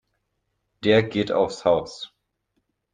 [0.83, 2.11] Der geht aufs Haus.